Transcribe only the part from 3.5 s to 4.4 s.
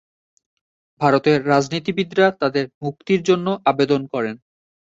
আবেদন করেন।